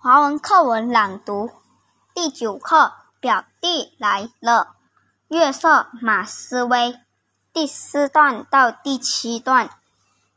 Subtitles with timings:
[0.00, 1.50] 华文课文朗读
[2.14, 4.76] 第九课：表弟来了。
[5.26, 7.00] 月色马思威，
[7.52, 9.68] 第四段到第七段。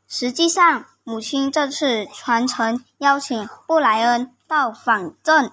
[0.08, 5.52] 实际上，母亲这次传承邀请布莱恩到访镇，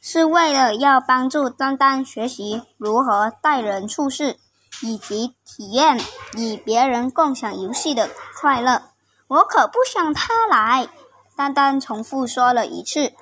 [0.00, 4.38] 是为了要帮助丹丹学习如何待人处事，
[4.80, 6.00] 以及体验
[6.34, 8.08] 与别人共享游戏的
[8.40, 8.84] 快乐。
[9.28, 10.88] 我可不想他来，
[11.36, 13.12] 丹丹重复说了一次。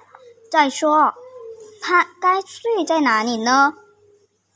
[0.51, 1.15] 再说，
[1.81, 3.75] 他该睡在哪里呢？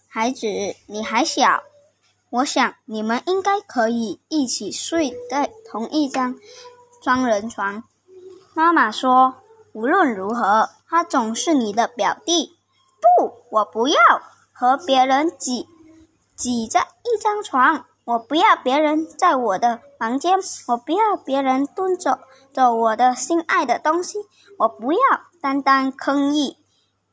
[0.09, 0.47] 孩子，
[0.87, 1.63] 你还小，
[2.31, 6.37] 我想你们应该可以一起睡在同一张
[7.03, 7.85] 双人床。
[8.55, 9.35] 妈妈说，
[9.73, 12.57] 无论如何，他总是你的表弟。
[13.19, 14.01] 不，我不要
[14.53, 15.69] 和别人挤
[16.37, 17.87] 挤在一张床。
[18.05, 20.37] 我不要别人在我的房间，
[20.67, 22.19] 我不要别人蹲着
[22.53, 24.19] 走我的心爱的东西，
[24.59, 24.99] 我不要
[25.43, 26.57] 单单吭意，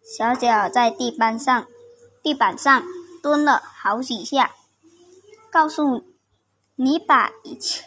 [0.04, 1.66] 小脚在地板上
[2.22, 2.84] 地板上
[3.24, 4.52] 蹲了好几下，
[5.50, 6.06] 告诉
[6.76, 7.86] 你把一切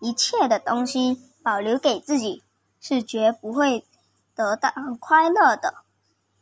[0.00, 2.42] 一切的东西保留给自己，
[2.80, 3.86] 是绝不会
[4.34, 5.84] 得到快乐的。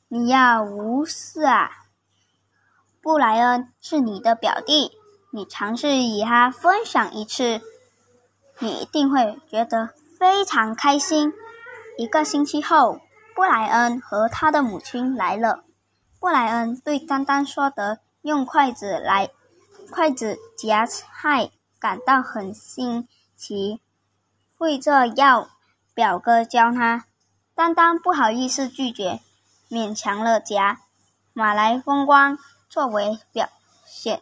[0.09, 1.71] 你要无视啊，
[3.03, 4.93] 布莱恩是你的表弟。
[5.31, 7.61] 你尝试与他分享一次，
[8.61, 11.35] 你一定会觉得非常开心。
[11.99, 13.03] 一个星期后，
[13.39, 15.63] 布莱恩和他的母亲来了。
[16.19, 19.31] 布莱恩对丹丹说的用筷子来
[19.93, 23.81] 筷子夹菜感到很新奇，
[24.57, 25.51] 会这要
[25.95, 27.05] 表哥教他。
[27.55, 29.21] 丹丹不好意思拒绝，
[29.71, 30.81] 勉强了夹。
[31.33, 32.37] 马来风光
[32.69, 33.49] 作为表
[33.87, 34.21] 现。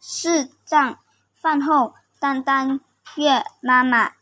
[0.00, 0.98] 是账
[1.34, 2.80] 饭后，丹丹
[3.16, 4.12] 约妈妈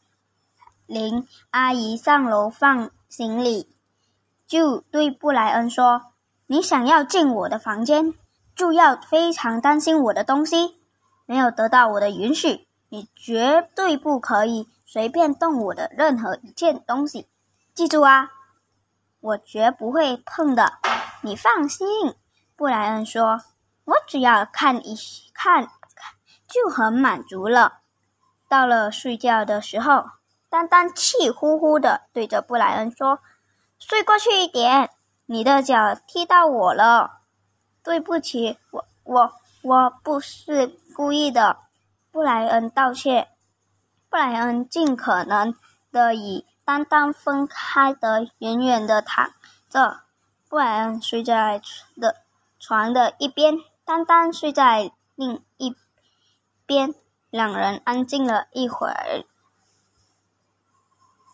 [0.92, 3.74] 林阿姨上楼放行李，
[4.46, 6.12] 就对布莱恩说
[6.46, 8.12] ：“你想要进我的房间，
[8.54, 10.76] 就要非常担心我的东西。
[11.24, 17.28] 没有得到我的允许，你绝对不可以随便动我的任何一件东西。
[17.74, 18.28] 记住啊，
[19.20, 20.74] 我绝不会碰的，
[21.22, 21.86] 你放心。”
[22.54, 23.40] 布莱恩说。
[23.84, 24.96] 我只要看一
[25.34, 25.66] 看，
[26.46, 27.80] 就很满足了。
[28.48, 30.04] 到了睡觉的时候，
[30.52, 33.20] 丹丹气呼呼的对着布莱恩说
[33.80, 34.90] ：“睡过去一点，
[35.24, 37.20] 你的脚踢到我了。”
[37.82, 39.32] 对不起，我我
[39.62, 41.56] 我不是故意的。
[42.10, 43.28] 布莱恩道歉。
[44.10, 45.54] 布莱恩尽可能
[45.90, 49.32] 的与丹丹分开的远远的躺
[49.70, 50.02] 着。
[50.50, 51.62] 布莱恩睡在
[51.98, 52.16] 的
[52.60, 53.56] 床的一边。
[53.86, 55.74] 丹丹睡在另一
[56.66, 56.94] 边，
[57.30, 59.24] 两人安静了一会儿。